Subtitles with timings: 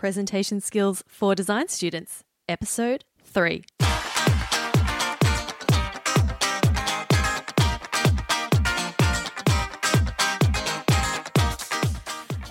[0.00, 3.62] Presentation Skills for Design Students, Episode 3.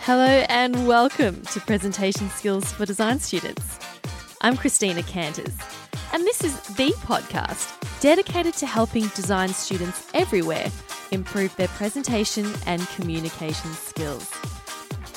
[0.02, 3.80] Hello and welcome to Presentation Skills for Design Students.
[4.42, 5.58] I'm Christina Canters,
[6.14, 10.68] and this is the podcast dedicated to helping design students everywhere
[11.10, 14.39] improve their presentation and communication skills.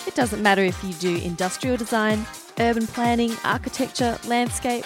[0.04, 2.26] It doesn't matter if you do industrial design,
[2.58, 4.84] urban planning, architecture, landscape,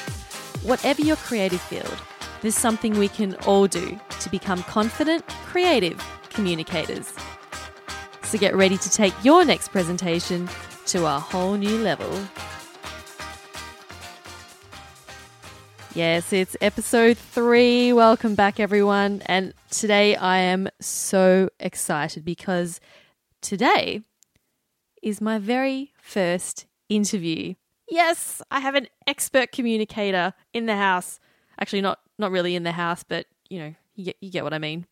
[0.63, 1.97] whatever your creative field,
[2.43, 7.13] there's something we can all do to become confident, creative communicators.
[8.25, 10.49] So get ready to take your next presentation
[10.87, 12.11] to a whole new level.
[15.95, 17.91] Yes, it's episode three.
[17.95, 19.23] Welcome back, everyone.
[19.25, 22.81] And today I am so excited because
[23.41, 24.03] today
[25.07, 27.55] is my very first interview.
[27.89, 31.21] Yes, I have an expert communicator in the house.
[31.61, 34.53] Actually, not not really in the house, but you know, you get, you get what
[34.53, 34.85] I mean.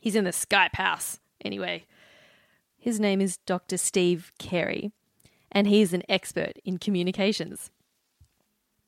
[0.00, 1.20] He's in the Skype house.
[1.44, 1.84] Anyway,
[2.78, 3.76] his name is Dr.
[3.76, 4.90] Steve Carey,
[5.52, 7.70] and he's an expert in communications.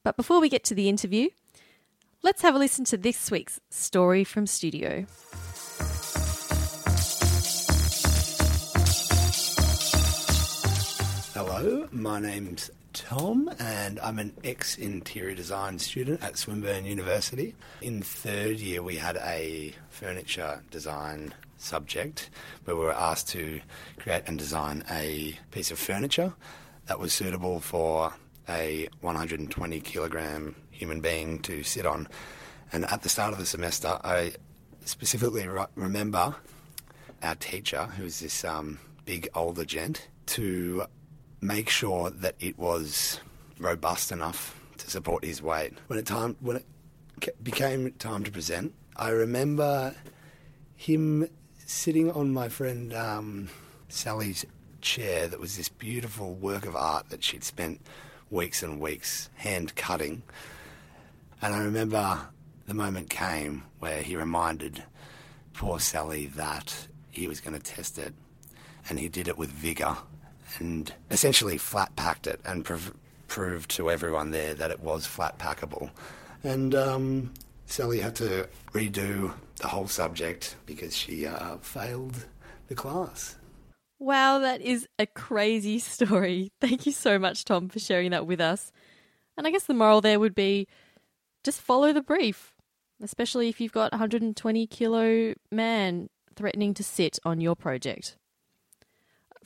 [0.02, 1.28] But before we get to the interview,
[2.22, 5.05] let's have a listen to this week's story from studio.
[11.34, 17.55] Hello, my name's Tom, and I'm an ex interior design student at Swinburne University.
[17.80, 22.28] In third year, we had a furniture design subject
[22.64, 23.62] where we were asked to
[23.98, 26.34] create and design a piece of furniture
[26.84, 28.12] that was suitable for
[28.46, 32.08] a 120 kilogram human being to sit on.
[32.74, 34.34] And at the start of the semester, I
[34.84, 36.34] specifically re- remember
[37.22, 40.84] our teacher, who's this um, big older gent, to
[41.43, 43.21] make sure that it was
[43.59, 45.75] robust enough to support his weight.
[45.89, 46.65] When it time when it
[47.43, 49.95] became time to present, I remember
[50.77, 51.29] him
[51.67, 53.48] sitting on my friend um,
[53.89, 54.47] Sally's
[54.81, 57.81] chair that was this beautiful work of art that she'd spent
[58.31, 60.23] weeks and weeks hand cutting.
[61.41, 62.20] And I remember
[62.67, 64.83] the moment came where he reminded
[65.52, 68.14] poor Sally that he was going to test it.
[68.89, 69.98] And he did it with vigour
[70.58, 72.95] and essentially flat packed it and prov-
[73.29, 75.90] proved to everyone there that it was flat packable.
[76.45, 77.33] And um,
[77.67, 82.27] Sally had to redo the whole subject because she uh, failed
[82.68, 83.36] the class.
[83.98, 86.51] Wow, that is a crazy story.
[86.61, 88.73] Thank you so much, Tom, for sharing that with us.
[89.36, 90.67] And I guess the moral there would be
[91.45, 92.55] just follow the brief,
[93.02, 98.17] especially if you've got a 120 kilo man threatening to sit on your project.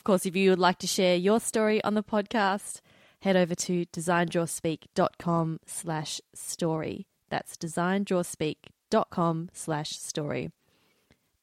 [0.06, 2.80] Course, if you would like to share your story on the podcast,
[3.22, 7.08] head over to designdrawspeak.com slash story.
[7.28, 10.52] That's designdrawspeak.com slash story.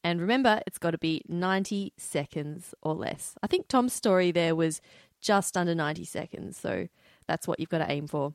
[0.02, 3.36] And remember, it's got to be 90 seconds or less.
[3.44, 4.80] I think Tom's story there was
[5.20, 6.88] just under 90 seconds, so
[7.28, 8.34] that's what you've got to aim for.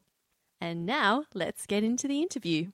[0.61, 2.73] And now let's get into the interview.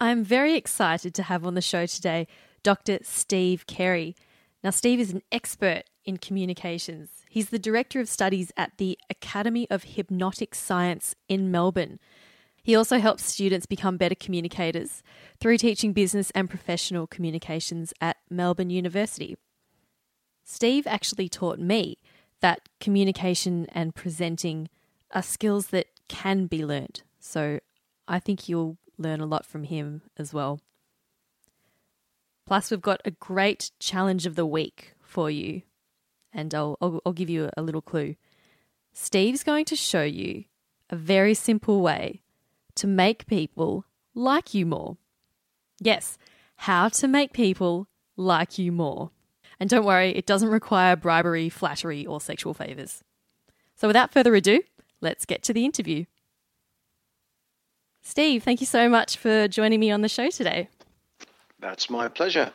[0.00, 2.28] I'm very excited to have on the show today
[2.62, 3.00] Dr.
[3.02, 4.16] Steve Carey.
[4.64, 7.10] Now, Steve is an expert in communications.
[7.28, 12.00] He's the Director of Studies at the Academy of Hypnotic Science in Melbourne.
[12.62, 15.02] He also helps students become better communicators
[15.38, 19.36] through teaching business and professional communications at Melbourne University.
[20.44, 21.98] Steve actually taught me
[22.40, 24.70] that communication and presenting
[25.10, 27.02] are skills that can be learnt.
[27.18, 27.60] So
[28.08, 30.60] I think you'll learn a lot from him as well.
[32.46, 35.62] Plus, we've got a great challenge of the week for you,
[36.32, 38.16] and I'll, I'll, I'll give you a little clue.
[38.92, 40.44] Steve's going to show you
[40.90, 42.20] a very simple way
[42.76, 43.84] to make people
[44.14, 44.98] like you more.
[45.80, 46.18] Yes,
[46.56, 49.10] how to make people like you more.
[49.58, 53.02] And don't worry, it doesn't require bribery, flattery, or sexual favours.
[53.74, 54.62] So without further ado,
[55.00, 56.04] let's get to the interview.
[58.02, 60.68] Steve, thank you so much for joining me on the show today.
[61.64, 62.52] That's my pleasure.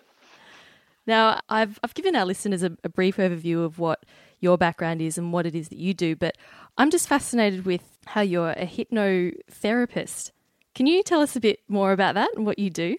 [1.07, 4.05] Now, I've, I've given our listeners a, a brief overview of what
[4.39, 6.37] your background is and what it is that you do, but
[6.77, 10.29] I'm just fascinated with how you're a hypnotherapist.
[10.75, 12.97] Can you tell us a bit more about that and what you do?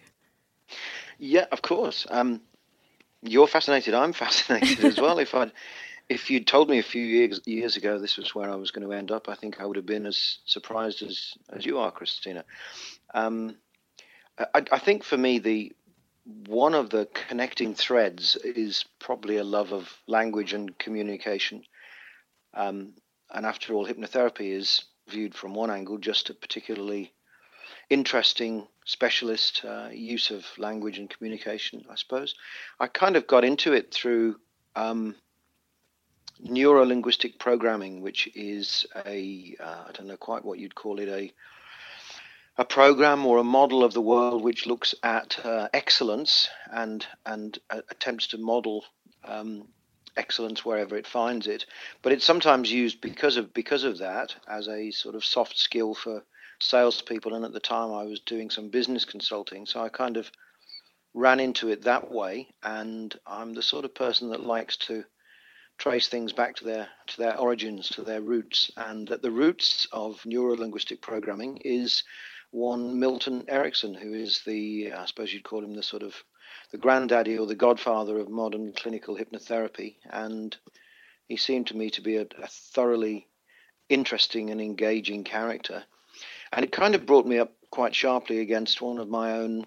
[1.21, 2.09] Yeah, of course.
[2.11, 2.41] Um,
[3.23, 3.95] you're fascinated.
[3.95, 5.21] I'm fascinated as well.
[5.21, 5.53] If I'd
[6.09, 8.85] if you'd told me a few years, years ago this was where I was going
[8.85, 11.93] to end up, I think I would have been as surprised as as you are,
[11.93, 12.45] Christina.
[13.15, 13.55] Um,
[14.55, 15.73] I, I think for me the
[16.47, 21.63] one of the connecting threads is probably a love of language and communication.
[22.55, 22.95] Um,
[23.31, 27.13] and after all, hypnotherapy is viewed from one angle just a particularly
[27.89, 32.35] interesting specialist uh, use of language and communication, I suppose.
[32.79, 34.37] I kind of got into it through
[34.77, 35.17] um,
[36.41, 41.09] neuro linguistic programming, which is a uh, I don't know quite what you'd call it
[41.09, 41.33] a
[42.61, 47.59] a program or a model of the world which looks at uh, excellence and and
[47.71, 48.85] uh, attempts to model
[49.25, 49.67] um,
[50.15, 51.65] excellence wherever it finds it.
[52.03, 55.95] But it's sometimes used because of because of that as a sort of soft skill
[55.95, 56.23] for
[56.61, 57.33] salespeople.
[57.33, 60.31] And at the time, I was doing some business consulting, so I kind of
[61.15, 62.49] ran into it that way.
[62.63, 65.05] And I'm the sort of person that likes to
[65.79, 69.89] trace things back to their to their origins, to their roots, and that the roots
[69.93, 72.05] of neuro-linguistic programming is
[72.51, 76.15] one Milton Erickson, who is the I suppose you'd call him the sort of
[76.73, 80.57] the granddaddy or the godfather of modern clinical hypnotherapy, and
[81.29, 83.29] he seemed to me to be a, a thoroughly
[83.89, 85.85] interesting and engaging character.
[86.53, 89.67] And it kind of brought me up quite sharply against one of my own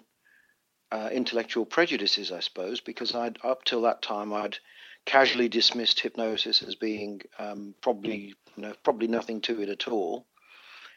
[0.92, 4.58] uh, intellectual prejudices, I suppose, because I'd up till that time I'd
[5.06, 10.26] casually dismissed hypnosis as being um, probably you know probably nothing to it at all.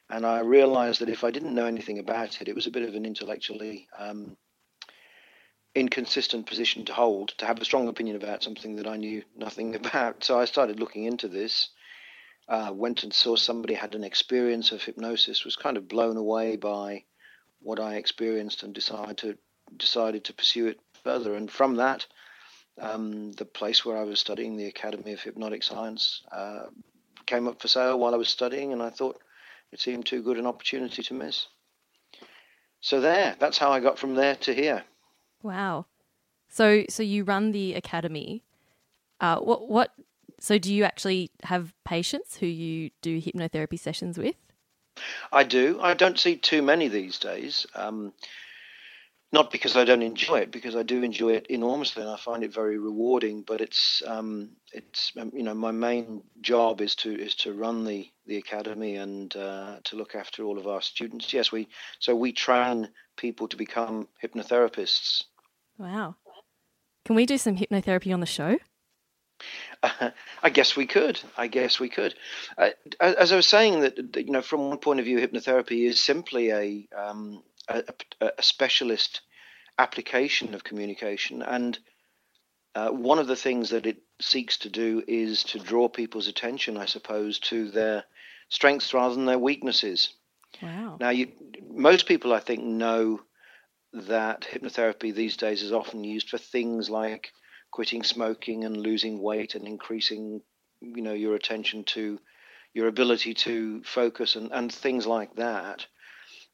[0.10, 2.88] And I realized that if I didn't know anything about it, it was a bit
[2.88, 4.38] of an intellectually um,
[5.76, 9.76] inconsistent position to hold, to have a strong opinion about something that I knew nothing
[9.82, 10.24] about.
[10.24, 11.70] So I started looking into this.
[12.48, 16.56] Uh, went and saw somebody had an experience of hypnosis, was kind of blown away
[16.56, 17.04] by
[17.60, 19.38] what I experienced, and decided to
[19.76, 21.36] decided to pursue it further.
[21.36, 22.06] And from that,
[22.80, 26.68] um, the place where I was studying, the Academy of Hypnotic Science, uh,
[27.26, 29.20] came up for sale while I was studying, and I thought
[29.72, 31.48] it seemed too good an opportunity to miss.
[32.82, 34.84] So there, that's how I got from there to here.
[35.44, 35.86] Wow.
[36.50, 38.44] So so you run the academy.
[39.20, 39.92] Uh, what what?
[40.40, 44.36] So do you actually have patients who you do hypnotherapy sessions with?
[45.32, 45.80] I do.
[45.82, 47.66] I don't see too many these days.
[47.76, 48.14] Um,
[49.32, 52.44] not because I don't enjoy it, because I do enjoy it enormously, and I find
[52.44, 53.42] it very rewarding.
[53.42, 57.84] But it's um, it's um, you know my main job is to is to run
[57.84, 61.34] the the academy and uh, to look after all of our students.
[61.34, 61.68] Yes, we
[62.00, 65.24] so we train people to become hypnotherapists.
[65.78, 66.16] Wow,
[67.06, 68.58] can we do some hypnotherapy on the show?
[69.84, 70.12] Uh,
[70.44, 71.20] I guess we could.
[71.36, 72.16] I guess we could.
[72.58, 72.70] Uh,
[73.00, 76.00] as I was saying, that, that, you know, from one point of view, hypnotherapy is
[76.00, 77.84] simply a um, a,
[78.22, 79.22] a, specialist
[79.78, 81.42] application of communication.
[81.42, 81.78] And
[82.76, 86.78] uh, one of the things that it seeks to do is to draw people's attention,
[86.78, 88.04] I suppose, to their
[88.50, 90.14] strengths rather than their weaknesses.
[90.62, 90.98] Wow.
[91.00, 91.32] Now, you,
[91.70, 93.22] most people, I think, know
[93.94, 97.32] that hypnotherapy these days is often used for things like
[97.72, 100.42] quitting smoking and losing weight and increasing,
[100.82, 102.20] you know, your attention to
[102.74, 105.86] your ability to focus and, and things like that.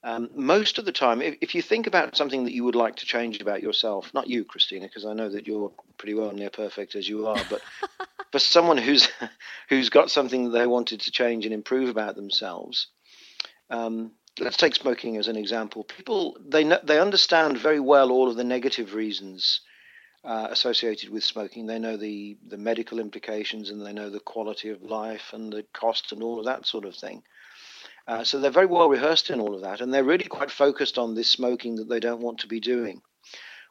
[0.06, 2.98] Um, most of the time, if, if, you think about something that you would like
[2.98, 6.50] to change about yourself, not you, Christina, because I know that you're pretty well near
[6.50, 7.62] perfect as you are, but
[8.32, 9.08] for someone who's
[9.70, 12.88] who's got something that they wanted to change and improve about themselves,
[13.70, 15.86] um, let's take smoking as an example.
[15.86, 19.62] People they they understand very well all of the negative reasons
[20.26, 21.66] uh, associated with smoking.
[21.66, 25.64] They know the the medical implications and they know the quality of life and the
[25.72, 27.24] cost and all of that sort of thing.
[28.08, 30.98] Uh, so they're very well rehearsed in all of that, and they're really quite focused
[30.98, 33.02] on this smoking that they don't want to be doing.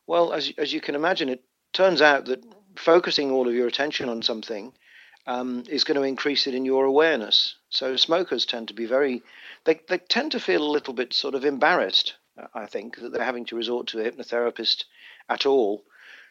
[0.07, 2.45] Well, as as you can imagine, it turns out that
[2.77, 4.73] focusing all of your attention on something
[5.27, 7.57] um, is going to increase it in your awareness.
[7.69, 9.23] So smokers tend to be very,
[9.65, 12.15] they they tend to feel a little bit sort of embarrassed.
[12.55, 14.85] I think that they're having to resort to a hypnotherapist
[15.29, 15.85] at all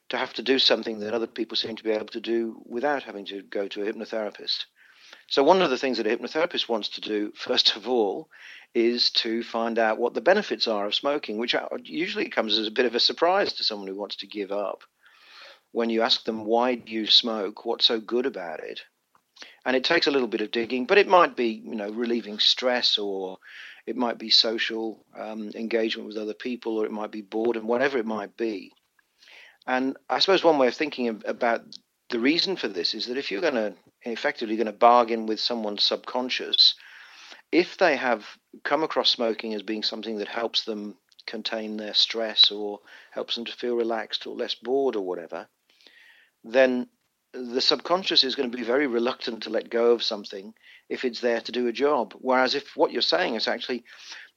[0.10, 3.04] to have to do something that other people seem to be able to do without
[3.04, 4.66] having to go to a hypnotherapist.
[5.32, 8.30] So, one of the things that a hypnotherapist wants to do, first of all,
[8.76, 12.72] is to find out what the benefits are of smoking, which usually comes as a
[12.72, 14.84] bit of a surprise to someone who wants to give up.
[15.72, 17.64] When you ask them, why do you smoke?
[17.64, 18.82] What's so good about it?
[19.66, 22.40] And it takes a little bit of digging, but it might be, you know, relieving
[22.40, 23.38] stress or
[23.86, 27.98] it might be social um, engagement with other people or it might be boredom, whatever
[27.98, 28.74] it might be.
[29.66, 31.64] And I suppose one way of thinking about
[32.12, 35.40] the reason for this is that if you're going to effectively going to bargain with
[35.40, 36.76] someone's subconscious,
[37.52, 38.26] if they have
[38.64, 42.80] come across smoking as being something that helps them contain their stress or
[43.12, 45.48] helps them to feel relaxed or less bored or whatever,
[46.44, 46.88] then
[47.34, 50.54] the subconscious is going to be very reluctant to let go of something
[50.90, 52.14] if it's there to do a job.
[52.20, 53.86] Whereas if what you're saying is actually,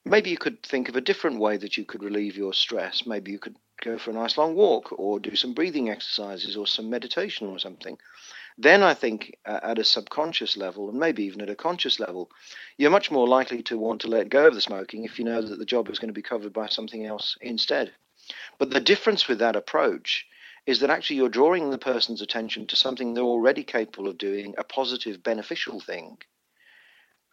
[0.05, 3.05] maybe you could think of a different way that you could relieve your stress.
[3.05, 6.67] Maybe you could go for a nice long walk or do some breathing exercises or
[6.67, 7.97] some meditation or something
[8.57, 12.31] then I think uh, at a subconscious level, and maybe even at a conscious level,
[12.77, 15.43] you're much more likely to want to let go of the smoking if you know
[15.43, 17.93] that the job is going to be covered by something else instead.
[18.59, 20.27] But the difference with that approach
[20.67, 24.55] is that actually you're drawing the person's attention to something they're already capable of doing,
[24.57, 26.19] a positive, beneficial thing.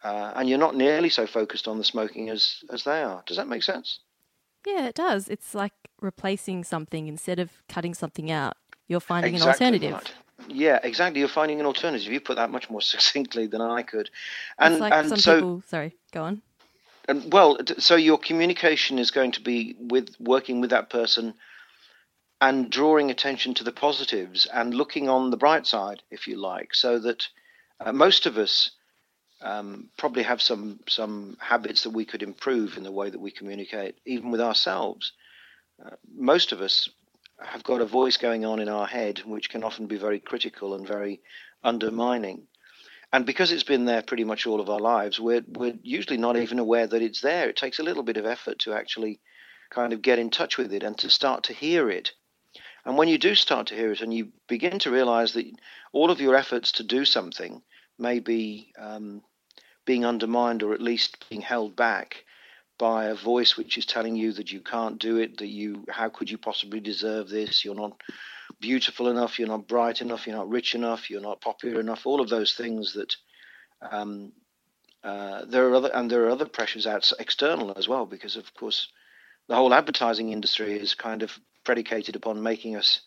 [0.02, 3.22] Uh, and you're not nearly so focused on the smoking as, as they are.
[3.26, 4.00] Does that make sense?
[4.66, 5.28] Yeah, it does.
[5.28, 8.56] It's like replacing something instead of cutting something out.
[8.88, 9.92] You're finding exactly an alternative.
[9.92, 10.14] Right.
[10.48, 11.20] Yeah, exactly.
[11.20, 12.12] You're finding an alternative.
[12.12, 14.10] You put that much more succinctly than I could.
[14.58, 15.62] And, like and so, people.
[15.66, 16.42] Sorry, go on.
[17.08, 21.34] And well, so your communication is going to be with working with that person
[22.40, 26.74] and drawing attention to the positives and looking on the bright side, if you like,
[26.74, 27.28] so that
[27.80, 28.70] uh, most of us
[29.42, 33.30] um, probably have some some habits that we could improve in the way that we
[33.30, 35.12] communicate, even with ourselves.
[35.84, 36.88] Uh, most of us
[37.40, 40.74] have got a voice going on in our head, which can often be very critical
[40.74, 41.20] and very
[41.64, 42.46] undermining.
[43.12, 46.36] And because it's been there pretty much all of our lives, we're we're usually not
[46.36, 47.48] even aware that it's there.
[47.48, 49.20] It takes a little bit of effort to actually
[49.70, 52.12] kind of get in touch with it and to start to hear it.
[52.84, 55.46] And when you do start to hear it and you begin to realize that
[55.92, 57.62] all of your efforts to do something
[57.98, 59.22] may be um,
[59.84, 62.24] being undermined or at least being held back
[62.78, 66.08] by a voice which is telling you that you can't do it, that you, how
[66.08, 67.64] could you possibly deserve this?
[67.64, 68.00] You're not
[68.60, 72.06] beautiful enough, you're not bright enough, you're not rich enough, you're not popular enough.
[72.06, 73.14] All of those things that
[73.90, 74.32] um,
[75.04, 78.52] uh, there are other, and there are other pressures out external as well, because of
[78.54, 78.88] course
[79.48, 83.00] the whole advertising industry is kind of predicated upon making us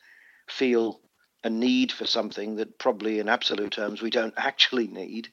[0.48, 1.00] feel
[1.44, 5.30] a need for something that probably in absolute terms we don't actually need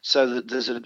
[0.00, 0.82] so that there's a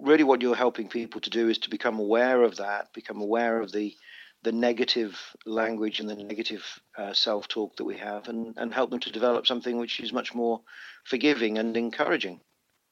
[0.00, 3.60] really what you're helping people to do is to become aware of that, become aware
[3.60, 3.94] of the
[4.42, 5.16] the negative
[5.46, 6.64] language and the negative
[6.98, 10.34] uh, self-talk that we have, and and help them to develop something which is much
[10.34, 10.60] more
[11.04, 12.40] forgiving and encouraging.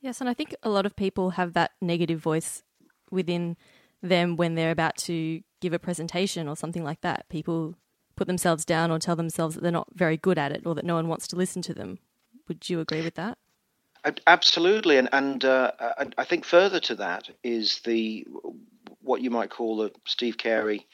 [0.00, 2.62] Yes, and I think a lot of people have that negative voice
[3.10, 3.56] within
[4.02, 7.28] them when they're about to give a presentation or something like that.
[7.28, 7.74] People
[8.16, 10.84] put themselves down or tell themselves that they're not very good at it or that
[10.84, 11.98] no one wants to listen to them.
[12.48, 13.36] Would you agree with that?
[14.26, 15.72] Absolutely, and and uh,
[16.16, 18.26] I think further to that is the
[19.02, 20.86] what you might call the Steve Carey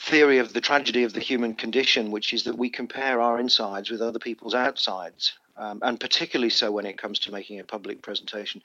[0.00, 3.90] theory of the tragedy of the human condition, which is that we compare our insides
[3.90, 8.00] with other people's outsides, um, and particularly so when it comes to making a public
[8.00, 8.62] presentation.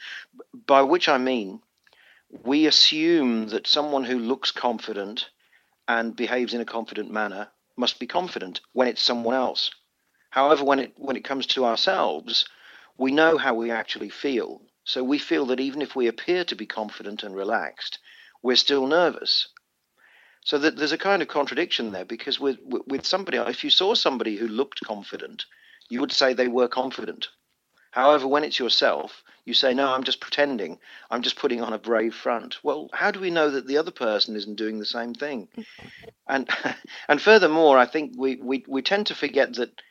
[0.67, 1.61] By which I mean,
[2.43, 5.29] we assume that someone who looks confident
[5.87, 9.71] and behaves in a confident manner must be confident when it's someone else.
[10.29, 12.45] However, when it when it comes to ourselves
[12.97, 14.61] we know how we actually feel.
[14.85, 17.99] So we feel that even if we appear to be confident and relaxed,
[18.41, 19.47] we're still nervous.
[20.45, 23.95] So that there's a kind of contradiction there because with with somebody, if you saw
[23.95, 25.45] somebody who looked confident,
[25.87, 27.29] you would say they were confident.
[27.91, 30.79] However, when it's yourself, you say, "No, I'm just pretending.
[31.09, 33.91] I'm just putting on a brave front." Well, how do we know that the other
[33.91, 35.47] person isn't doing the same thing?
[36.27, 36.49] And
[37.07, 39.81] and furthermore, I think we we, we tend to forget that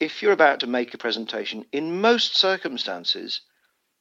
[0.00, 3.40] if you're about to make a presentation, in most circumstances,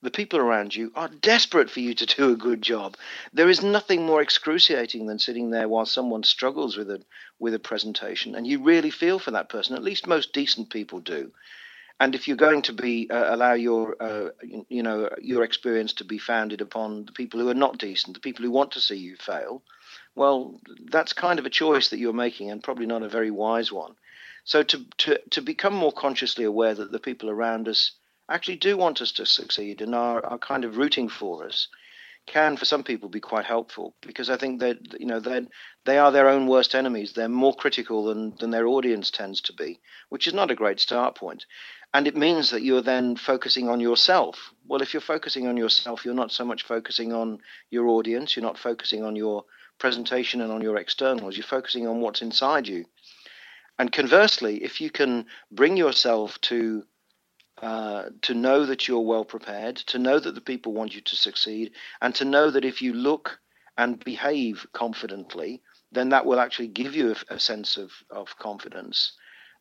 [0.02, 2.98] the people around you are desperate for you to do a good job.
[3.32, 7.02] There is nothing more excruciating than sitting there while someone struggles with a
[7.40, 9.76] with a presentation, and you really feel for that person.
[9.76, 11.32] At least most decent people do.
[12.00, 14.30] And if you're going to be uh, allow your uh,
[14.68, 18.20] you know your experience to be founded upon the people who are not decent, the
[18.20, 19.64] people who want to see you fail,
[20.16, 20.60] well,
[20.92, 23.96] that's kind of a choice that you're making, and probably not a very wise one.
[24.44, 27.92] So to, to, to become more consciously aware that the people around us
[28.30, 31.68] actually do want us to succeed and are, are kind of rooting for us
[32.26, 35.46] can for some people be quite helpful because I think that you know they
[35.86, 37.14] they are their own worst enemies.
[37.14, 40.80] They're more critical than than their audience tends to be, which is not a great
[40.80, 41.46] start point.
[41.94, 44.54] And it means that you're then focusing on yourself.
[44.66, 48.36] Well, if you're focusing on yourself, you're not so much focusing on your audience.
[48.36, 49.44] You're not focusing on your
[49.78, 51.36] presentation and on your externals.
[51.38, 52.86] You're focusing on what's inside you.
[53.80, 56.86] And conversely, if you can bring yourself to
[57.62, 61.16] uh, to know that you're well prepared, to know that the people want you to
[61.16, 63.40] succeed, and to know that if you look
[63.78, 65.62] and behave confidently,
[65.92, 69.14] then that will actually give you a, a sense of, of confidence.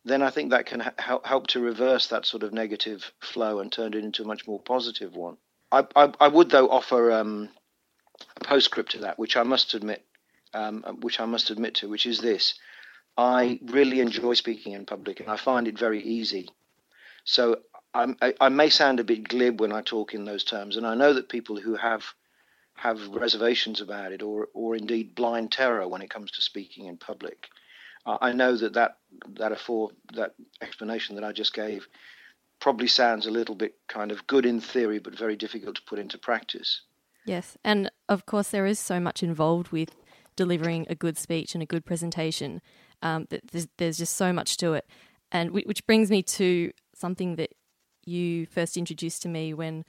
[0.05, 3.71] Then I think that can ha- help to reverse that sort of negative flow and
[3.71, 5.37] turn it into a much more positive one.
[5.71, 7.51] I, I, I would, though, offer um,
[8.37, 10.05] a postscript to that, which I must admit,
[10.55, 12.55] um, which I must admit to, which is this:
[13.17, 16.49] I really enjoy speaking in public and I find it very easy.
[17.25, 17.59] So
[17.95, 20.95] I, I may sound a bit glib when I talk in those terms, and I
[20.95, 22.05] know that people who have
[22.75, 26.97] have reservations about it, or or indeed blind terror when it comes to speaking in
[26.97, 27.49] public.
[28.07, 28.99] Uh, I know that that
[29.35, 31.87] that afore that explanation that I just gave
[32.61, 35.99] probably sounds a little bit kind of good in theory, but very difficult to put
[35.99, 36.83] into practice.
[37.27, 39.95] Yes, and of course, there is so much involved with
[40.35, 42.63] delivering a good speech and a good presentation.
[43.03, 44.89] Um, there's, there's just so much to it,
[45.31, 47.51] and which brings me to something that
[48.05, 49.85] you first introduced to me when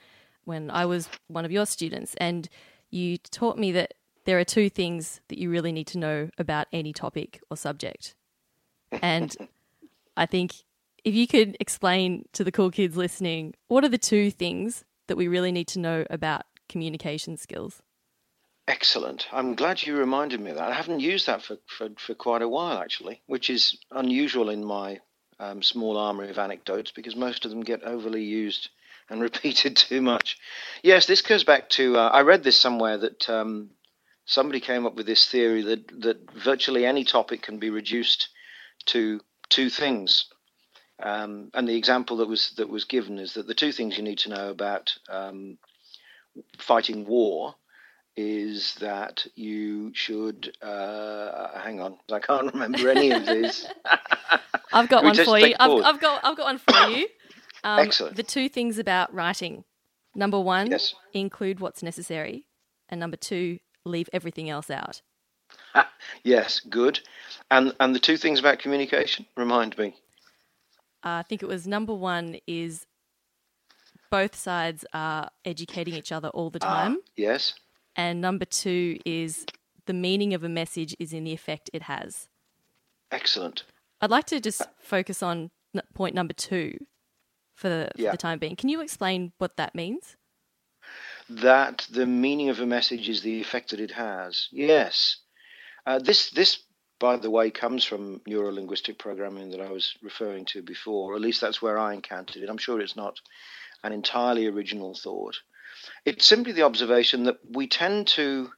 [0.45, 2.49] when I was one of your students, and
[2.89, 3.93] you taught me that
[4.25, 8.15] there are two things that you really need to know about any topic or subject.
[8.91, 9.35] And
[10.17, 10.53] I think
[11.03, 15.17] if you could explain to the cool kids listening, what are the two things that
[15.17, 17.81] we really need to know about communication skills?
[18.67, 19.27] Excellent.
[19.33, 20.69] I'm glad you reminded me of that.
[20.69, 24.63] I haven't used that for, for, for quite a while, actually, which is unusual in
[24.63, 24.99] my
[25.39, 28.69] um, small armory of anecdotes because most of them get overly used
[29.09, 30.37] and repeated too much.
[30.81, 33.71] Yes, this goes back to uh, I read this somewhere that um,
[34.25, 38.29] somebody came up with this theory that that virtually any topic can be reduced
[38.85, 40.25] to two things.
[41.01, 44.03] Um, and the example that was that was given is that the two things you
[44.03, 45.57] need to know about um,
[46.57, 47.55] fighting war
[48.15, 51.97] is that you should uh, hang on.
[52.11, 53.67] I can't remember any of these.
[54.73, 55.55] I've got one for you.
[55.59, 57.07] I've, I've, got I've got one for you.
[57.65, 58.17] Um, Excellent.
[58.17, 59.63] The two things about writing.
[60.15, 60.93] Number one, yes.
[61.13, 62.45] include what's necessary,
[62.89, 65.01] and number two, leave everything else out.
[66.23, 66.99] yes, good.
[67.49, 69.25] And and the two things about communication.
[69.37, 69.95] Remind me.
[71.05, 72.85] Uh, I think it was number one is
[74.11, 76.97] both sides are educating each other all the ah, time.
[77.15, 77.53] yes.
[77.95, 79.45] And number two is
[79.85, 82.27] the meaning of a message is in the effect it has.
[83.11, 83.63] Excellent.
[84.01, 85.51] I'd like to just focus on
[85.93, 86.77] point number two
[87.55, 88.55] for the, for the time being.
[88.55, 90.15] Can you explain what that means?
[91.29, 94.49] That the meaning of a message is the effect that it has.
[94.51, 95.17] Yes.
[95.85, 96.59] Uh, this, this,
[96.99, 101.15] by the way, comes from neuro linguistic programming that I was referring to before, or
[101.15, 102.49] at least that's where I encountered it.
[102.49, 103.19] I'm sure it's not
[103.83, 105.37] an entirely original thought.
[106.05, 108.51] It's simply the observation that we tend to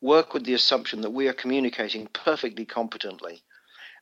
[0.00, 3.42] work with the assumption that we are communicating perfectly competently,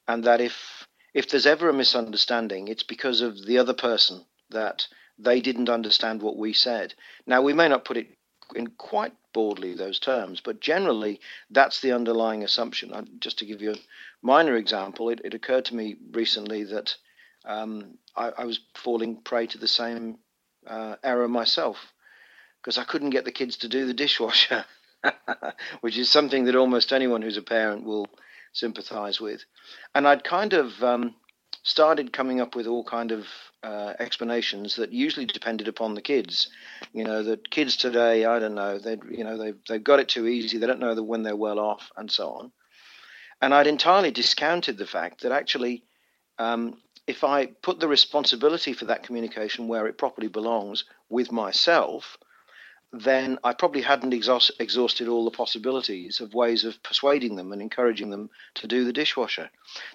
[0.06, 4.86] and that if if there's ever a misunderstanding, it's because of the other person that
[5.18, 6.94] they didn't understand what we said.
[7.26, 8.08] Now we may not put it
[8.54, 13.18] in quite broadly those terms, but generally that's the underlying assumption.
[13.18, 13.78] Just to give you a
[14.22, 16.94] minor example, it, it occurred to me recently that
[17.44, 20.18] um, I, I, was falling prey to the same
[20.66, 21.92] uh, error myself
[22.66, 24.64] because I couldn't get the kids to do the dishwasher,
[25.82, 28.08] which is something that almost anyone who's a parent will
[28.52, 29.44] sympathize with.
[29.94, 31.14] And I'd kind of um,
[31.62, 33.24] started coming up with all kind of
[33.62, 36.48] uh, explanations that usually depended upon the kids.
[36.92, 40.08] You know, that kids today, I don't know, they you know they've they've got it
[40.08, 40.58] too easy.
[40.58, 42.52] They don't know when they're well off, and so on.
[43.40, 45.84] And I'd entirely discounted the fact that actually,
[46.40, 52.18] um, if I put the responsibility for that communication where it properly belongs with myself,
[52.92, 57.60] then I probably hadn't exhaust, exhausted all the possibilities of ways of persuading them and
[57.60, 59.50] encouraging them to do the dishwasher.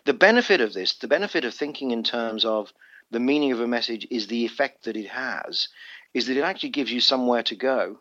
[0.06, 2.74] The benefit of this, the benefit of thinking in terms of
[3.10, 5.68] the meaning of a message is the effect that it has,
[6.14, 8.00] is that it actually gives you somewhere to go.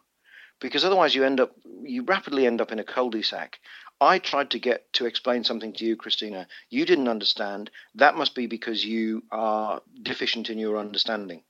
[0.61, 3.59] Because otherwise, you end up, you rapidly end up in a cul-de-sac.
[4.01, 6.47] I tried to get to explain something to you, Christina.
[6.69, 7.71] You didn't understand.
[7.95, 11.43] That must be because you are deficient in your understanding.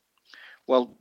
[0.66, 0.96] Well,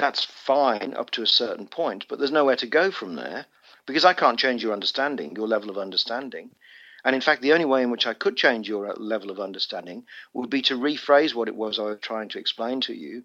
[0.00, 3.46] that's fine up to a certain point, but there's nowhere to go from there
[3.86, 6.50] because I can't change your understanding, your level of understanding.
[7.04, 9.40] And in fact, the only way in which I could change your uh, level of
[9.40, 13.24] understanding would be to rephrase what it was I was trying to explain to you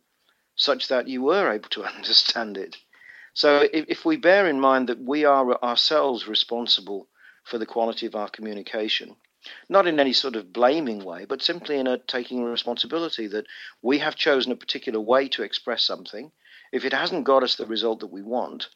[0.56, 2.78] such that you were able to understand it.
[3.34, 7.10] So if, if we bear in mind that we are ourselves responsible
[7.44, 9.18] for the quality of our communication,
[9.70, 13.46] not in any sort of blaming way, but simply in a taking responsibility that
[13.82, 16.32] we have chosen a particular way to express something
[16.76, 18.68] if it hasn't got us the result that we want,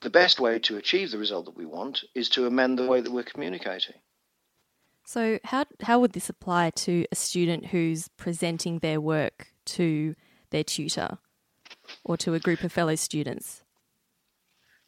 [0.00, 3.02] the best way to achieve the result that we want is to amend the way
[3.02, 3.96] that we're communicating.
[5.04, 10.16] So, how, how would this apply to a student who's presenting their work to
[10.48, 11.18] their tutor
[12.04, 13.62] or to a group of fellow students?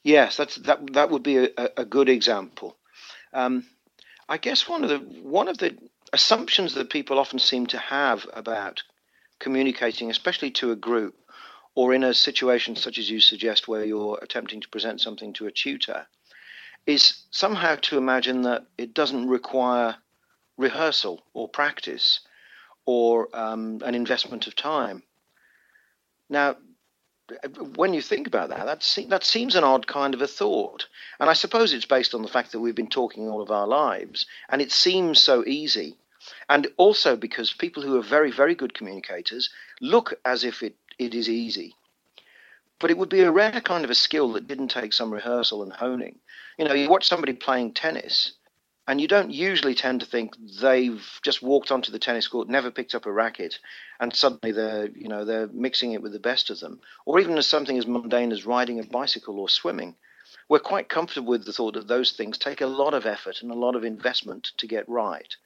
[0.03, 2.79] Yes, that's, that, that would be a, a good example.
[3.35, 3.67] Um,
[4.27, 5.77] I guess one of the one of the
[6.15, 8.83] assumptions that people often seem to have about
[9.39, 11.15] communicating, especially to a group,
[11.79, 15.47] or in a situation such as you suggest where you're attempting to present something to
[15.47, 16.05] a tutor,
[16.87, 19.95] is somehow to imagine that it doesn't require
[20.57, 22.19] rehearsal or practice
[22.85, 25.05] or um, an investment of time.
[26.29, 26.57] Now,
[27.77, 30.89] when you think about that, that, se- that seems an odd kind of a thought.
[31.21, 33.69] And I suppose it's based on the fact that we've been talking all of our
[33.69, 35.97] lives, and it seems so easy.
[36.49, 41.15] And also because people who are very, very good communicators look as if it, it
[41.15, 41.75] is easy.
[42.81, 45.63] But it would be a rare kind of a skill that didn't take some rehearsal
[45.63, 46.19] and honing.
[46.59, 48.33] You know, you watch somebody playing tennis,
[48.87, 52.71] and you don't usually tend to think they've just walked onto the tennis court, never
[52.71, 53.59] picked up a racket,
[54.01, 56.81] and suddenly they're, you know, they're mixing it with the best of them.
[57.05, 59.97] Or even as something as mundane as riding a bicycle or swimming.
[60.49, 63.51] We're quite comfortable with the thought that those things take a lot of effort and
[63.51, 65.37] a lot of investment to get right.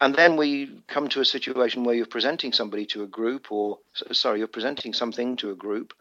[0.00, 3.78] And then we come to a situation where you're presenting somebody to a group, or
[4.12, 5.92] sorry, you're presenting something to a group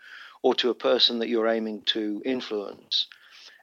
[0.43, 3.07] or to a person that you're aiming to influence,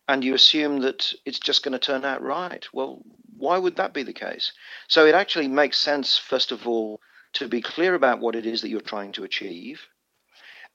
[0.08, 2.66] and you assume that it's just going to turn out right.
[2.72, 3.00] Well,
[3.36, 4.52] why would that be the case?
[4.88, 7.00] So it actually makes sense, first of all,
[7.34, 9.82] to be clear about what it is that you're trying to achieve,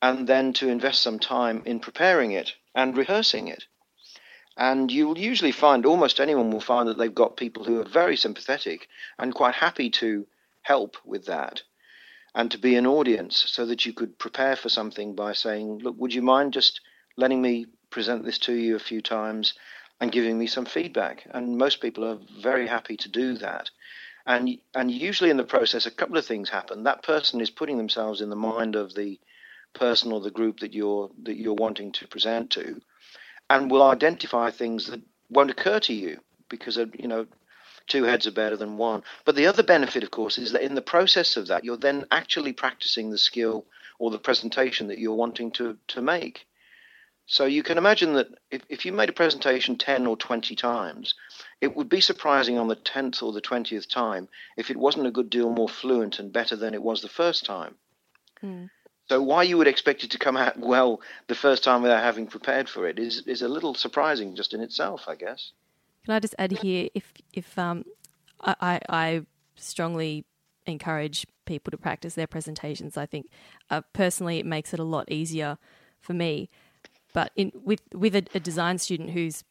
[0.01, 3.65] and then to invest some time in preparing it and rehearsing it.
[4.57, 8.17] And you'll usually find, almost anyone will find that they've got people who are very
[8.17, 10.27] sympathetic and quite happy to
[10.61, 11.63] help with that
[12.35, 15.95] and to be an audience so that you could prepare for something by saying, Look,
[15.97, 16.81] would you mind just
[17.17, 19.53] letting me present this to you a few times
[19.99, 21.25] and giving me some feedback?
[21.31, 23.69] And most people are very happy to do that.
[24.25, 26.83] And, and usually in the process, a couple of things happen.
[26.83, 29.19] That person is putting themselves in the mind of the
[29.73, 32.81] person or the group that you're that you're wanting to present to,
[33.49, 37.25] and will identify things that won't occur to you because you know
[37.87, 39.03] two heads are better than one.
[39.25, 42.05] But the other benefit, of course, is that in the process of that, you're then
[42.11, 43.65] actually practicing the skill
[43.97, 46.45] or the presentation that you're wanting to, to make.
[47.25, 51.13] So you can imagine that if, if you made a presentation 10 or 20 times,
[51.61, 55.11] it would be surprising on the 10th or the 20th time if it wasn't a
[55.11, 57.75] good deal more fluent and better than it was the first time.
[58.41, 58.69] Mm.
[59.09, 62.27] So why you would expect it to come out well the first time without having
[62.27, 65.51] prepared for it is is a little surprising just in itself, I guess.
[66.05, 67.85] Can I just add here if if um
[68.41, 70.25] I I strongly
[70.65, 72.95] encourage people to practice their presentations.
[72.95, 73.29] I think
[73.69, 75.57] uh, personally it makes it a lot easier
[75.99, 76.49] for me.
[77.13, 79.43] But in with with a, a design student who's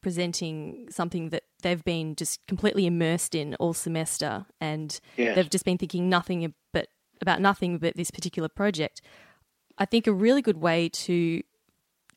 [0.00, 5.34] presenting something that they've been just completely immersed in all semester and yes.
[5.34, 6.88] they've just been thinking nothing but
[7.22, 9.00] about nothing but this particular project.
[9.78, 11.42] I think a really good way to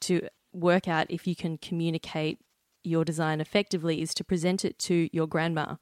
[0.02, 2.39] to work out if you can communicate
[2.84, 5.76] your design effectively is to present it to your grandma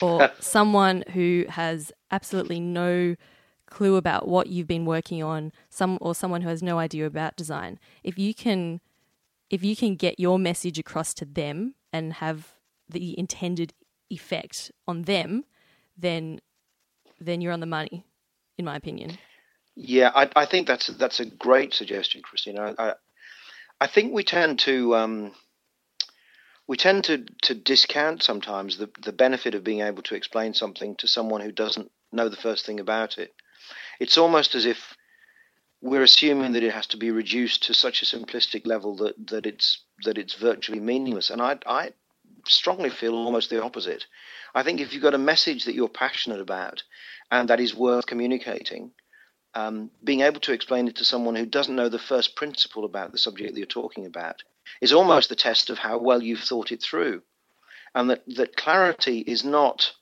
[0.00, 3.14] or someone who has absolutely no
[3.66, 7.36] clue about what you've been working on some or someone who has no idea about
[7.36, 8.80] design if you can
[9.50, 12.52] if you can get your message across to them and have
[12.88, 13.74] the intended
[14.08, 15.44] effect on them
[15.96, 16.40] then
[17.20, 18.04] then you're on the money
[18.58, 19.18] in my opinion.
[19.74, 22.74] Yeah, I, I think that's that's a great suggestion, Christina.
[22.78, 22.94] I,
[23.80, 25.32] I think we tend to um,
[26.66, 30.96] we tend to, to discount sometimes the, the benefit of being able to explain something
[30.96, 33.34] to someone who doesn't know the first thing about it.
[34.00, 34.96] It's almost as if
[35.80, 39.46] we're assuming that it has to be reduced to such a simplistic level that, that
[39.46, 41.30] it's that it's virtually meaningless.
[41.30, 41.92] And I I
[42.46, 44.06] strongly feel almost the opposite.
[44.54, 46.82] I think if you've got a message that you're passionate about
[47.30, 48.92] and that is worth communicating,
[49.54, 53.12] um, being able to explain it to someone who doesn't know the first principle about
[53.12, 54.42] the subject that you're talking about
[54.80, 57.22] is almost the test of how well you've thought it through,
[57.94, 59.92] and that that clarity is not.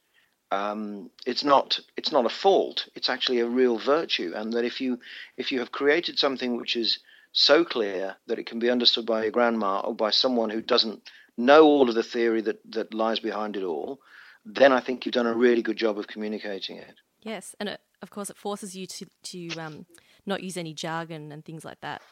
[0.51, 4.81] Um, it's not it's not a fault it's actually a real virtue and that if
[4.81, 5.01] you
[5.37, 7.01] if you have created something which is
[7.33, 11.03] so clear that it can be understood by your grandma or by someone who doesn't
[11.37, 14.01] know all of the theory that, that lies behind it all,
[14.45, 16.95] then I think you've done a really good job of communicating it.
[17.25, 19.87] Yes, and it, of course it forces you to to um,
[20.27, 22.03] not use any jargon and things like that.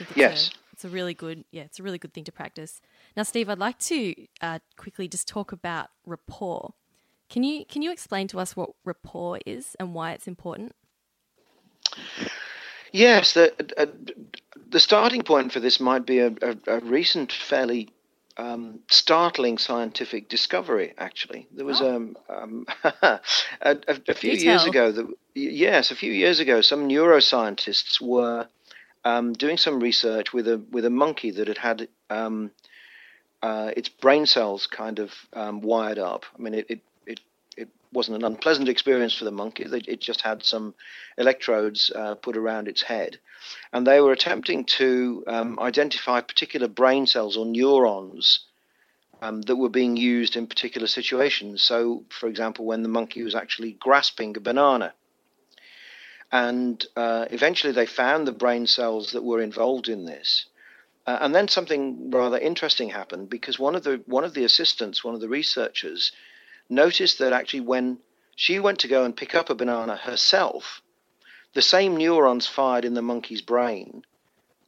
[0.00, 2.80] it's yes, a, it's a really good yeah, it's a really good thing to practice.
[3.14, 6.72] Now, Steve, I'd like to uh, quickly just talk about rapport.
[7.28, 10.74] Can you can you explain to us what rapport is and why it's important?
[12.92, 13.86] Yes, the uh,
[14.70, 17.90] the starting point for this might be a, a, a recent, fairly
[18.42, 20.94] um, startling scientific discovery.
[20.98, 21.96] Actually, there was oh.
[21.96, 22.66] um, um,
[23.02, 23.20] a,
[23.62, 24.44] a, few Detail.
[24.44, 24.92] years ago.
[24.92, 28.48] That, yes, a few years ago, some neuroscientists were
[29.04, 32.50] um, doing some research with a with a monkey that had had um,
[33.42, 36.24] uh, its brain cells kind of um, wired up.
[36.36, 36.80] I mean, it, it
[37.92, 39.64] wasn't an unpleasant experience for the monkey.
[39.64, 40.74] It just had some
[41.18, 43.18] electrodes uh, put around its head.
[43.72, 48.40] And they were attempting to um, identify particular brain cells or neurons
[49.20, 51.62] um, that were being used in particular situations.
[51.62, 54.94] So, for example, when the monkey was actually grasping a banana.
[56.32, 60.46] And uh, eventually they found the brain cells that were involved in this.
[61.06, 65.02] Uh, and then something rather interesting happened because one of the one of the assistants,
[65.02, 66.12] one of the researchers,
[66.68, 67.98] noticed that actually when
[68.36, 70.82] she went to go and pick up a banana herself,
[71.54, 74.04] the same neurons fired in the monkey's brain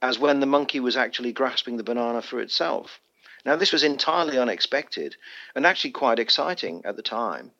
[0.02, 3.00] as when the monkey was actually grasping the banana for itself.
[3.46, 5.16] Now, this was entirely unexpected
[5.54, 7.52] and actually quite exciting at the time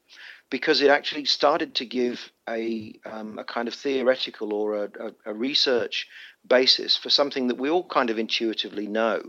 [0.51, 5.13] because it actually started to give a, um, a kind of theoretical or a, a,
[5.27, 6.07] a research
[6.47, 9.23] basis for something that we all kind of intuitively know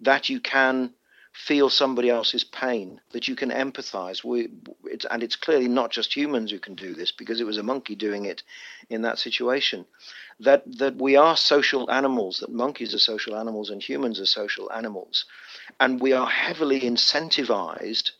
[0.00, 0.92] that you can
[1.36, 4.24] feel somebody else's pain, that you can empathize.
[4.24, 4.48] We,
[4.84, 7.62] it's, and it's clearly not just humans who can do this because it was a
[7.62, 8.42] monkey doing it
[8.88, 9.84] in that situation.
[10.40, 14.72] That, that we are social animals, that monkeys are social animals and humans are social
[14.72, 15.26] animals.
[15.78, 18.12] And we are heavily incentivized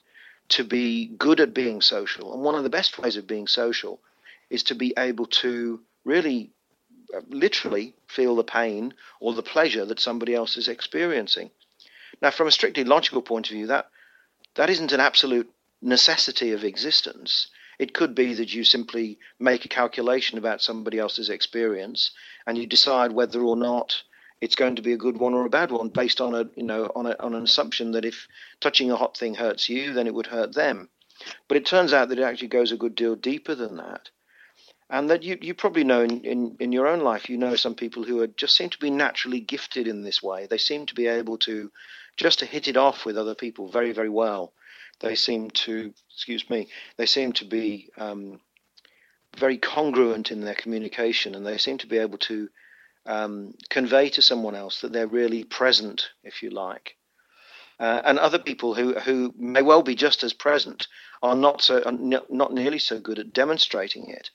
[0.50, 2.35] to be good at being social.
[2.35, 3.98] And one of the best ways of being social
[4.50, 6.50] is to be able to really
[7.16, 11.50] uh, literally feel the pain or the pleasure that somebody else is experiencing.
[12.22, 13.90] Now, from a strictly logical point of view, that
[14.55, 15.50] that isn't an absolute
[15.83, 17.48] necessity of existence.
[17.79, 22.11] It could be that you simply make a calculation about somebody else's experience
[22.46, 24.02] and you decide whether or not
[24.40, 26.62] it's going to be a good one or a bad one based on a you
[26.62, 28.26] know on a, on an assumption that if
[28.61, 30.88] touching a hot thing hurts you, then it would hurt them.
[31.48, 34.11] But it turns out that it actually goes a good deal deeper than that.
[34.88, 37.74] And that you, you probably know in, in, in your own life, you know some
[37.74, 40.46] people who are just seem to be naturally gifted in this way.
[40.46, 41.72] They seem to be able to
[42.16, 44.52] just to hit it off with other people very, very well.
[45.00, 48.40] They seem to, excuse me, they seem to be um,
[49.37, 52.48] very congruent in their communication, and they seem to be able to
[53.05, 56.96] um, convey to someone else that they're really present, if you like.
[57.79, 60.88] Uh, and other people who who may well be just as present
[61.22, 61.79] are not so
[62.31, 64.31] not nearly so good at demonstrating it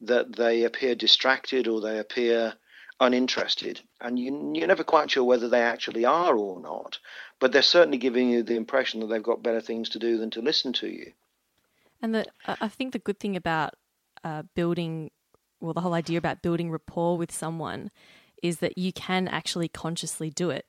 [0.00, 2.54] that they appear distracted or they appear
[3.00, 6.98] uninterested, and you, you're never quite sure whether they actually are or not.
[7.38, 10.30] But they're certainly giving you the impression that they've got better things to do than
[10.30, 11.12] to listen to you.
[12.00, 13.74] And the, I think the good thing about
[14.24, 15.10] uh, building,
[15.60, 17.90] well, the whole idea about building rapport with someone
[18.42, 20.66] is that you can actually consciously do it.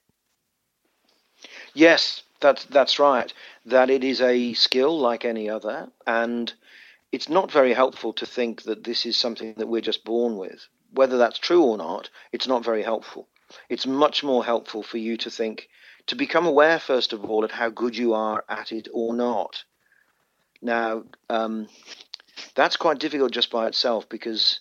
[1.73, 3.31] Yes, that's that's right.
[3.65, 6.51] That it is a skill like any other, and
[7.11, 10.67] it's not very helpful to think that this is something that we're just born with.
[10.93, 13.27] Whether that's true or not, it's not very helpful.
[13.69, 15.69] It's much more helpful for you to think,
[16.07, 19.63] to become aware, first of all, of how good you are at it or not.
[20.61, 21.67] Now, um,
[22.55, 24.59] that's quite difficult just by itself because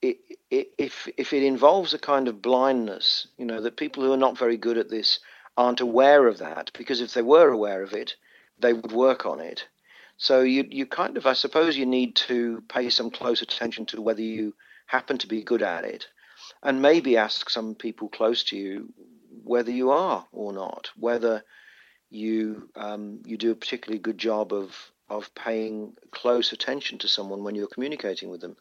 [0.00, 0.18] it,
[0.50, 4.16] it, if if it involves a kind of blindness, you know, that people who are
[4.16, 5.20] not very good at this
[5.56, 8.14] aren't aware of that, because if they were aware of it,
[8.58, 9.66] they would work on it.
[10.16, 14.00] So you you kind of, I suppose, you need to pay some close attention to
[14.00, 14.54] whether you
[14.90, 16.08] happen to be good at it,
[16.62, 18.92] and maybe ask some people close to you
[19.44, 21.44] whether you are or not, whether
[22.10, 24.76] you um, you do a particularly good job of
[25.08, 28.56] of paying close attention to someone when you're communicating with them.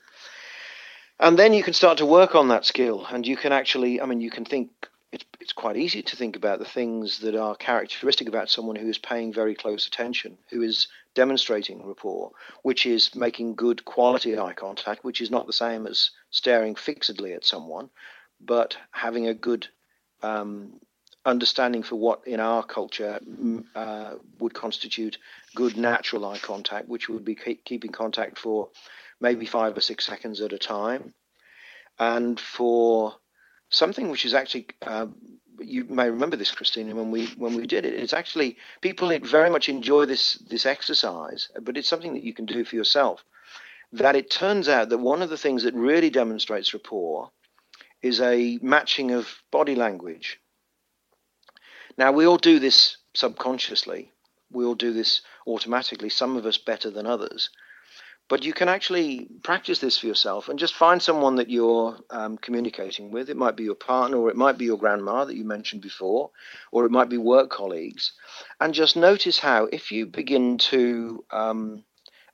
[1.19, 4.05] And then you can start to work on that skill, and you can actually, I
[4.05, 4.69] mean, you can think
[5.11, 8.89] it's, it's quite easy to think about the things that are characteristic about someone who
[8.89, 14.53] is paying very close attention, who is demonstrating rapport, which is making good quality eye
[14.53, 17.89] contact, which is not the same as staring fixedly at someone,
[18.39, 19.67] but having a good
[20.21, 20.79] um,
[21.25, 23.19] understanding for what in our culture
[23.75, 25.17] uh, would constitute
[25.55, 28.69] good natural eye contact, which would be keep, keeping contact for
[29.19, 31.13] maybe five or six seconds at a time.
[31.97, 33.15] And for
[33.69, 35.07] something which is actually uh,
[35.61, 37.93] you may remember this, Christina, when we when we did it.
[37.93, 42.45] It's actually people very much enjoy this this exercise, but it's something that you can
[42.45, 43.23] do for yourself.
[43.91, 47.31] That it turns out that one of the things that really demonstrates rapport
[48.01, 50.39] is a matching of body language.
[51.97, 54.11] Now we all do this subconsciously.
[54.51, 56.09] We all do this automatically.
[56.09, 57.49] Some of us better than others.
[58.29, 62.37] But you can actually practice this for yourself and just find someone that you're um,
[62.37, 63.29] communicating with.
[63.29, 66.29] It might be your partner, or it might be your grandma that you mentioned before,
[66.71, 68.13] or it might be work colleagues.
[68.61, 71.83] And just notice how, if you begin to um,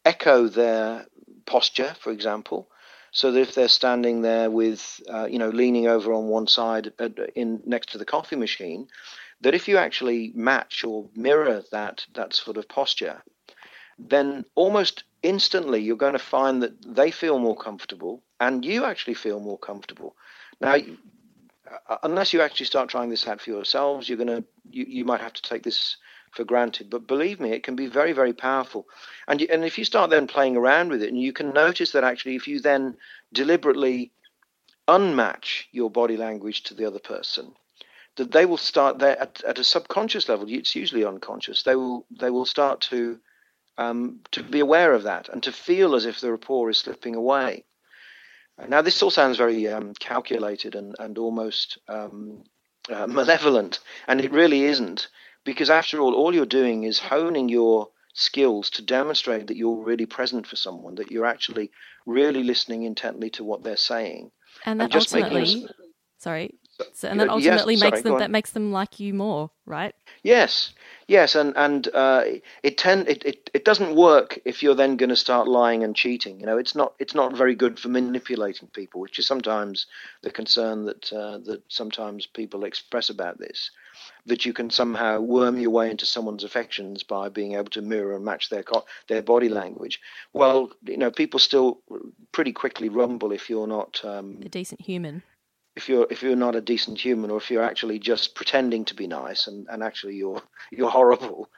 [0.03, 1.07] echo their
[1.45, 2.69] posture, for example,
[3.11, 6.91] so that if they're standing there with, uh, you know, leaning over on one side
[7.35, 8.89] in next to the coffee machine,
[9.39, 13.23] that if you actually match or mirror that that sort of posture,
[13.97, 19.13] then almost instantly you're going to find that they feel more comfortable and you actually
[19.13, 20.15] feel more comfortable.
[20.61, 20.75] Now,
[21.89, 25.05] uh, unless you actually start trying this out for yourselves, you're going to you, you
[25.05, 25.97] might have to take this
[26.31, 26.89] for granted.
[26.89, 28.87] But believe me, it can be very very powerful.
[29.27, 32.03] And and if you start then playing around with it, and you can notice that
[32.03, 32.97] actually if you then
[33.33, 34.11] deliberately
[34.87, 37.53] unmatch your body language to the other person,
[38.17, 40.45] that they will start there at, at a subconscious level.
[40.47, 41.63] It's usually unconscious.
[41.63, 43.19] They will they will start to
[43.77, 47.15] um, to be aware of that and to feel as if the rapport is slipping
[47.15, 47.65] away.
[48.69, 52.43] Now, this all sounds very um, calculated and, and almost um,
[52.89, 55.09] uh, malevolent, and it really isn't,
[55.43, 60.05] because after all, all you're doing is honing your skills to demonstrate that you're really
[60.05, 61.69] present for someone, that you're actually
[62.05, 64.31] really listening intently to what they're saying.
[64.65, 65.71] And that And just making ultimately, us-
[66.19, 66.55] sorry,
[66.93, 69.51] so, and that Uh, yes, ultimately sorry, makes them that makes them like you more,
[69.65, 69.95] right?
[70.23, 70.73] Yes,
[71.07, 72.23] yes, and and uh,
[72.63, 75.95] it tend it, it, it doesn't work if you're then going to start lying and
[75.95, 76.39] cheating.
[76.39, 79.87] You know, it's not it's not very good for manipulating people, which is sometimes
[80.21, 83.71] the concern that uh, that sometimes people express about this.
[84.25, 88.15] That you can somehow worm your way into someone's affections by being able to mirror
[88.15, 90.01] and match their co- their body language.
[90.33, 91.79] Well, you know, people still
[92.31, 95.23] pretty quickly rumble if you're not um, A decent human.
[95.75, 98.95] If you're if you're not a decent human or if you're actually just pretending to
[98.95, 101.49] be nice and, and actually you're you're horrible.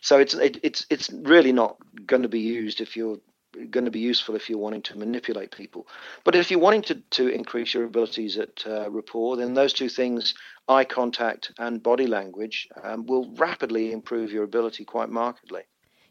[0.00, 3.18] So it's it, it's it's really not going to be used if you're
[3.70, 5.86] going to be useful if you're wanting to manipulate people.
[6.24, 9.88] But if you're wanting to, to increase your abilities at uh, rapport then those two
[9.88, 10.34] things
[10.68, 15.62] eye contact and body language um, will rapidly improve your ability quite markedly.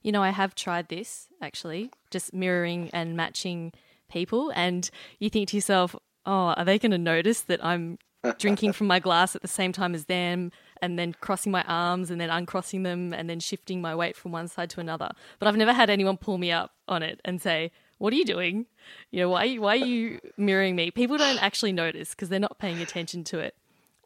[0.02, 3.72] You know, I have tried this actually, just mirroring and matching
[4.10, 7.98] people, and you think to yourself, "Oh, are they going to notice that I'm
[8.38, 10.52] drinking from my glass at the same time as them,
[10.82, 14.32] and then crossing my arms, and then uncrossing them, and then shifting my weight from
[14.32, 17.42] one side to another?" But I've never had anyone pull me up on it and
[17.42, 18.66] say, "What are you doing?
[19.12, 22.60] You know, why why are you mirroring me?" People don't actually notice because they're not
[22.60, 23.56] paying attention to it.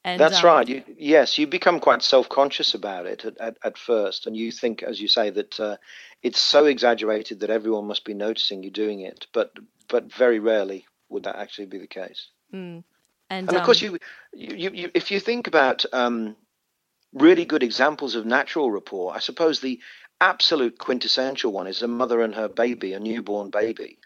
[0.05, 0.67] And That's um, right.
[0.67, 4.83] You, yes, you become quite self-conscious about it at, at, at first, and you think,
[4.83, 5.77] as you say, that uh,
[6.21, 9.27] it's so exaggerated that everyone must be noticing you doing it.
[9.31, 9.53] But
[9.87, 12.27] but very rarely would that actually be the case.
[13.29, 13.97] And, And of course, um,
[14.33, 16.35] you, you, you if you think about um,
[17.13, 19.79] really good examples of natural rapport, I suppose the
[20.19, 23.97] absolute quintessential one is a mother and her baby, a newborn baby.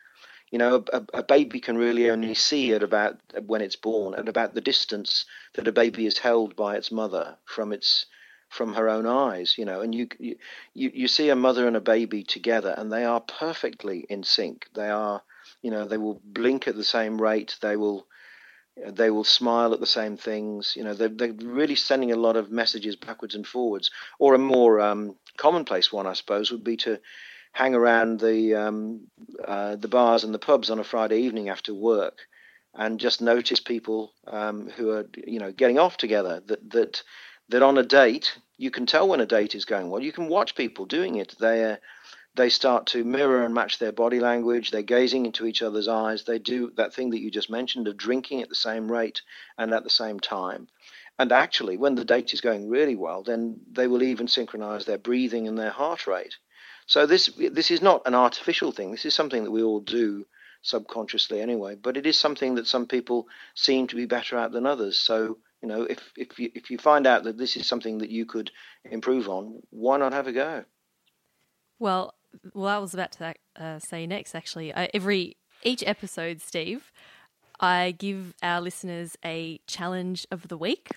[0.52, 4.30] You know, a, a baby can really only see at about when it's born, at
[4.30, 8.06] about the distance that a baby is held by its mother from its
[8.50, 9.58] from her own eyes.
[9.58, 10.38] You know, and you you
[10.74, 14.68] you see a mother and a baby together, and they are perfectly in sync.
[14.74, 15.22] They are,
[15.62, 17.56] you know, they will blink at the same rate.
[17.62, 18.08] They will
[18.92, 20.74] they will smile at the same things.
[20.76, 23.90] You know, they're, they're really sending a lot of messages backwards and forwards.
[24.20, 27.00] Or a more um, commonplace one, I suppose, would be to
[27.54, 29.08] hang around the um,
[29.46, 32.20] uh, the bars and the pubs on a Friday evening after work,
[32.76, 36.42] and just notice people um, who are you know getting off together.
[36.46, 37.04] That that
[37.50, 40.02] that on a date you can tell when a date is going well.
[40.02, 41.36] You can watch people doing it.
[41.40, 41.78] They uh,
[42.38, 44.72] they start to mirror and match their body language.
[44.72, 46.24] They're gazing into each other's eyes.
[46.24, 49.22] They do that thing that you just mentioned of drinking at the same rate
[49.58, 50.68] and at the same time.
[51.20, 55.00] And actually, when the date is going really well, then they will even synchronize their
[55.00, 56.38] breathing and their heart rate.
[56.86, 58.92] So this this is not an artificial thing.
[58.92, 60.26] This is something that we all do
[60.62, 61.76] subconsciously anyway.
[61.76, 64.98] But it is something that some people seem to be better at than others.
[64.98, 68.12] So you know, if if you if you find out that this is something that
[68.12, 68.52] you could
[68.86, 70.66] improve on, why not have a go?
[71.80, 72.14] Well,
[72.54, 74.36] well, I was about to uh, say next.
[74.36, 76.92] Actually, every each episode, Steve,
[77.60, 80.90] I give our listeners a challenge of the week.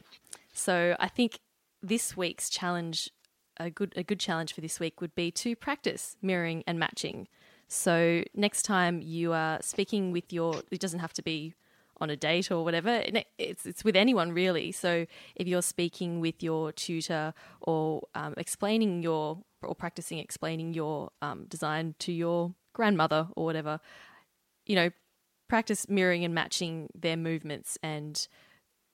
[0.53, 1.39] So I think
[1.83, 3.11] this week's challenge,
[3.59, 7.29] a good a good challenge for this week, would be to practice mirroring and matching.
[7.69, 11.55] So next time you are speaking with your, it doesn't have to be
[12.01, 13.03] on a date or whatever.
[13.39, 14.73] It's it's with anyone really.
[14.73, 21.11] So if you're speaking with your tutor or um, explaining your or practicing explaining your
[21.21, 23.81] um, design to your grandmother or whatever,
[24.67, 24.91] you know,
[25.49, 28.29] practice mirroring and matching their movements and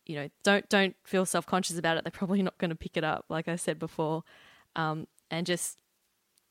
[0.07, 2.05] you know don't don't feel self conscious about it.
[2.05, 4.25] They're probably not going to pick it up, like I said before,
[4.75, 5.79] um, and just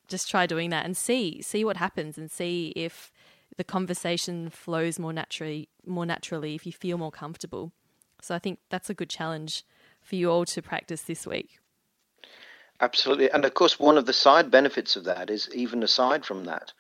[0.08, 3.12] just try doing that and see see what happens and see if
[3.58, 7.72] the conversation flows more naturally more naturally if you feel more comfortable.
[8.22, 9.64] So I think that's a good challenge
[10.02, 11.60] for you all to practice this week.
[12.82, 13.32] Absolutely.
[13.32, 16.74] And of course, one of the side benefits of that is even aside from that,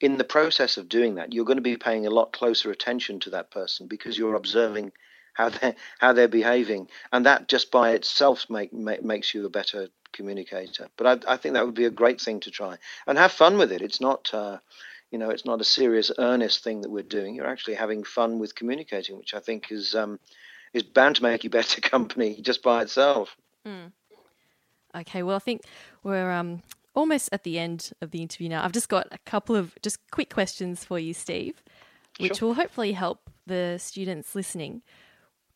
[0.00, 3.20] in the process of doing that, you're going to be paying a lot closer attention
[3.20, 4.92] to that person because you're observing
[5.34, 9.50] how they how they're behaving, and that just by itself make, make makes you a
[9.50, 10.88] better communicator.
[10.96, 13.58] But I, I think that would be a great thing to try and have fun
[13.58, 13.82] with it.
[13.82, 14.32] It's not.
[14.32, 14.58] Uh,
[15.10, 17.34] you know, it's not a serious, earnest thing that we're doing.
[17.34, 20.18] You're actually having fun with communicating, which I think is um,
[20.72, 23.36] is bound to make you better company just by itself.
[23.66, 23.92] Mm.
[24.94, 25.62] Okay, well, I think
[26.02, 26.62] we're um,
[26.94, 28.64] almost at the end of the interview now.
[28.64, 31.62] I've just got a couple of just quick questions for you, Steve,
[32.18, 32.48] which Sure.
[32.48, 34.82] will hopefully help the students listening.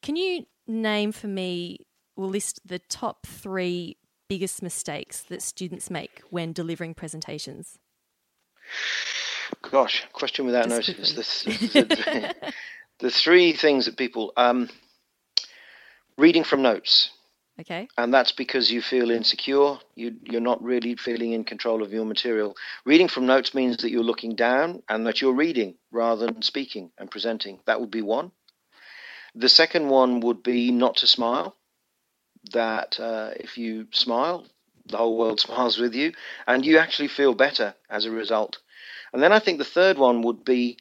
[0.03, 1.87] Can you name for me,
[2.17, 3.97] or list the top three
[4.29, 7.79] biggest mistakes that students make when delivering presentations?
[9.71, 11.13] Gosh, question without notice.
[11.73, 12.35] The, the,
[13.01, 14.69] the three things that people um,
[16.17, 17.11] reading from notes,
[17.61, 17.89] Okay.
[17.97, 19.79] and that's because you feel insecure.
[19.95, 22.57] You, you're not really feeling in control of your material.
[22.85, 26.91] Reading from notes means that you're looking down and that you're reading rather than speaking
[26.99, 27.61] and presenting.
[27.67, 28.33] That would be one.
[29.35, 31.57] The second one would be not to smile.
[32.53, 34.47] That uh, if you smile,
[34.87, 36.13] the whole world smiles with you,
[36.47, 38.59] and you actually feel better as a result.
[39.15, 40.77] And then I think the third one would be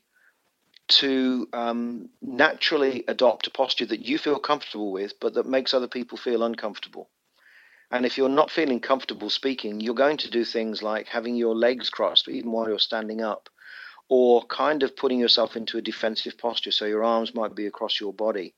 [0.87, 5.87] to um, naturally adopt a posture that you feel comfortable with, but that makes other
[5.87, 7.11] people feel uncomfortable.
[7.91, 11.55] And if you're not feeling comfortable speaking, you're going to do things like having your
[11.55, 13.49] legs crossed, even while you're standing up,
[14.09, 17.99] or kind of putting yourself into a defensive posture, so your arms might be across
[17.99, 18.55] your body.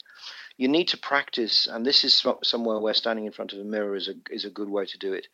[0.58, 3.96] You need to practice, and this is somewhere where standing in front of a mirror
[3.96, 5.28] is a is a good way to do it.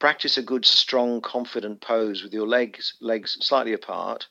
[0.00, 4.26] Practice a good, strong, confident pose with your legs legs slightly apart,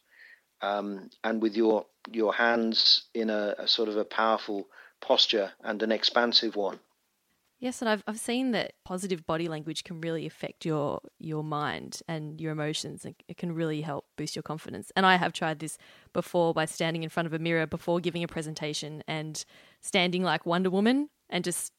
[0.62, 4.68] um, and with your your hands in a, a sort of a powerful
[5.00, 6.80] posture and an expansive one.
[7.66, 12.00] Yes, and I've I've seen that positive body language can really affect your your mind
[12.08, 13.06] and your emotions.
[13.06, 14.92] and It can really help boost your confidence.
[14.96, 15.80] And I have tried this
[16.14, 19.44] before by standing in front of a mirror before giving a presentation and
[19.82, 21.74] standing like Wonder Woman and just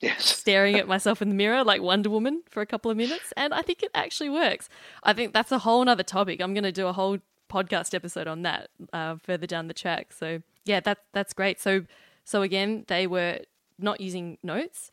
[0.00, 0.24] Yes.
[0.40, 3.34] staring at myself in the mirror like Wonder Woman for a couple of minutes.
[3.36, 4.70] And I think it actually works.
[5.02, 6.40] I think that's a whole nother topic.
[6.40, 7.18] I'm going to do a whole
[7.50, 10.14] podcast episode on that uh, further down the track.
[10.14, 11.60] So yeah, that that's great.
[11.60, 11.84] So
[12.24, 13.40] so again, they were
[13.78, 14.92] not using notes.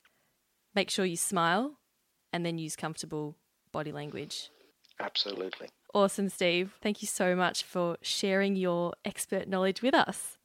[0.76, 1.74] Make sure you smile,
[2.32, 3.36] and then use comfortable
[3.71, 4.49] body language.
[4.99, 5.69] Absolutely.
[5.93, 6.74] Awesome, Steve.
[6.82, 10.38] Thank you so much for sharing your expert knowledge with us.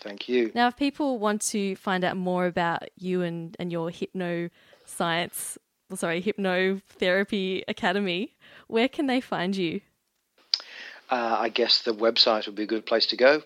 [0.00, 0.52] Thank you.
[0.54, 4.50] Now, if people want to find out more about you and, and your hypno
[4.84, 5.58] science,
[5.88, 8.36] well, sorry, hypnotherapy academy,
[8.68, 9.80] where can they find you?
[11.10, 13.42] Uh, I guess the website would be a good place to go.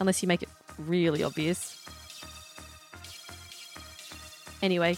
[0.02, 1.78] Unless you make it really obvious.
[4.60, 4.96] Anyway,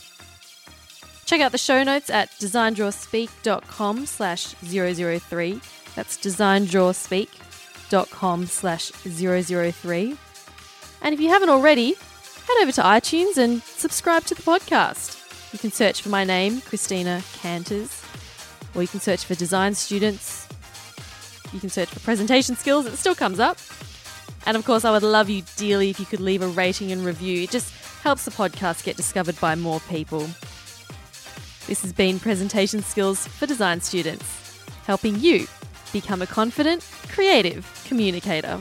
[1.26, 5.61] check out the show notes at designdrawspeak.com slash 003.
[5.94, 10.16] That's designdrawspeak.com slash 003.
[11.02, 15.52] And if you haven't already, head over to iTunes and subscribe to the podcast.
[15.52, 18.02] You can search for my name, Christina Canters,
[18.74, 20.48] or you can search for design students.
[21.52, 23.59] You can search for presentation skills, it still comes up.
[24.47, 27.05] And of course, I would love you dearly if you could leave a rating and
[27.05, 27.45] review.
[27.45, 27.72] It just
[28.03, 30.20] helps the podcast get discovered by more people.
[31.66, 35.47] This has been Presentation Skills for Design Students, helping you
[35.92, 38.61] become a confident, creative communicator.